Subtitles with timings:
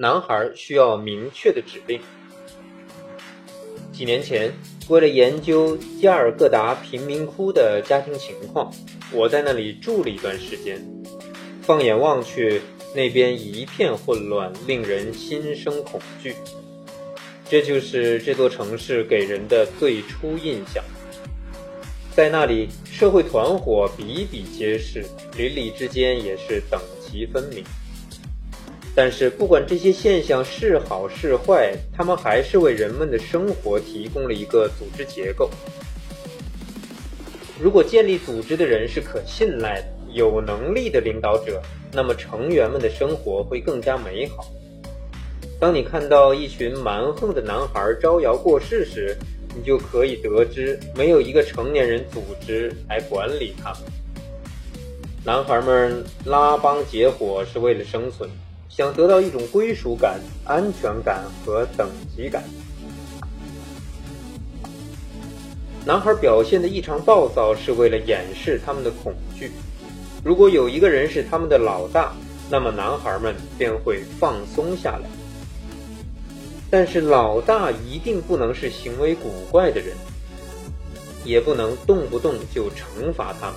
[0.00, 2.00] 男孩需要明确的指令。
[3.90, 4.52] 几年前，
[4.88, 8.72] 为了研究加尔各答贫民窟的家庭情况，
[9.10, 10.80] 我在那里住了一段时间。
[11.62, 12.62] 放眼望去，
[12.94, 16.36] 那边一片混乱，令人心生恐惧。
[17.50, 20.84] 这就是这座城市给人的最初印象。
[22.14, 25.04] 在那里，社会团伙比比皆是，
[25.36, 27.64] 邻里之间也是等级分明。
[29.00, 35.48] 但是，不管这些现象是好是坏，他们还是为人们的生活提供了一个组织结构。
[37.60, 39.80] 如果建立组织的人是可信赖、
[40.12, 44.44] 有能力的领导者，那么成员们的生活会更加美好。
[45.60, 49.16] 当你看到一群蛮横的男孩招摇过市时，
[49.54, 53.82] 你就可以得知，没有一个成年人组织来管理他们。
[55.24, 58.28] 男孩们拉帮结伙是为了生存。
[58.68, 62.44] 想得到一种归属感、安全感和等级感。
[65.84, 69.50] 男孩表现的异常暴躁，是为了掩饰他们的恐惧。
[70.22, 72.12] 如果有一个人是他们的老大，
[72.50, 75.08] 那么男孩们便会放松下来。
[76.70, 79.96] 但是老大一定不能是行为古怪的人，
[81.24, 83.56] 也不能动不动就惩罚他们。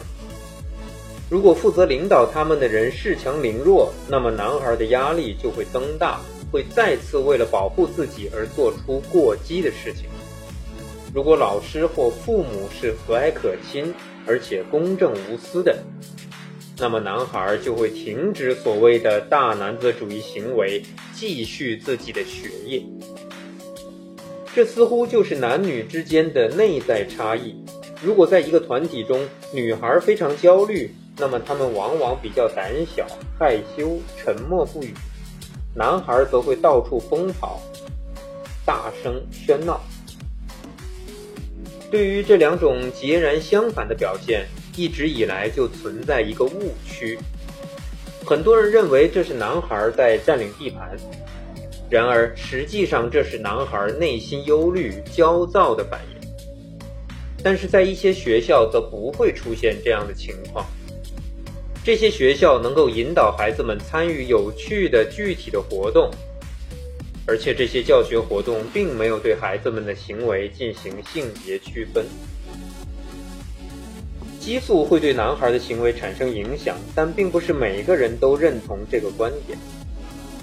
[1.32, 6.20] 如果负责领导他们的人恃强凌弱，那么男孩的压力就会增大，
[6.52, 10.10] 会再次为了保护自己而做出过激的事情。
[11.14, 13.94] 如果老师或父母是和蔼可亲
[14.28, 15.82] 而且公正无私的，
[16.78, 20.84] 那么男孩就会停止所谓的大男子主义行为，
[21.16, 22.84] 继续自己的学业。
[24.54, 27.56] 这似乎就是男女之间的内在差异。
[28.04, 30.94] 如果在一个团体中，女孩非常焦虑。
[31.22, 33.06] 那么他们往往比较胆小、
[33.38, 34.88] 害羞、沉默不语；
[35.76, 37.62] 男孩则会到处疯跑、
[38.66, 39.80] 大声喧闹。
[41.92, 47.20] 对于这两种截然相反的表现，一直以来就存在一个误区：
[48.26, 50.98] 很多人认为这是男孩在占领地盘，
[51.88, 56.28] 然而实际上这是男孩内心忧虑、焦躁的反应。
[57.44, 60.66] 但是在一些学校则不会出现这样的情况。
[61.84, 66.12] 这些学校能够引导孩子们参与有趣的具体的活动，
[67.26, 72.06] 而且这些教学活动并没有对孩子们的行为进行性别区分。
[74.40, 79.58] 激素会对男孩的行为产生影响，但并不是每一个人都认同这个观点。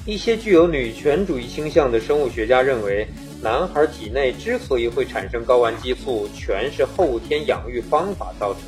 [0.04, 3.06] 一些具有女权主义倾向的生物学家认为，
[3.40, 8.62] 男孩体内之所以会产生睾丸激素，全是后天养育方法造成。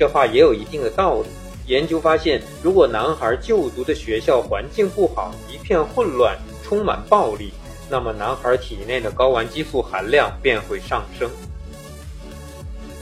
[0.00, 1.26] 这话也有一定的道理。
[1.66, 7.52] 研究发现，如果男孩就读的学校环境不好，一片混乱，充满暴力，
[7.90, 11.30] 那么男孩体内的睾丸激素含量便会上升。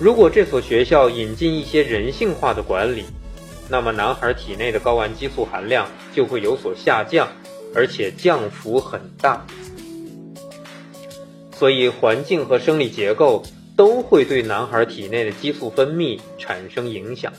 [0.00, 3.04] 如果这所学校引进一些人性化的管理，
[3.68, 7.28] 那么男孩体内的睾丸激素含量就会有所下降，
[7.76, 9.46] 而且降幅很大。
[11.52, 13.44] 所以，环境和生理结构。
[13.78, 17.32] 都会对男孩体内的激素分泌产生影响。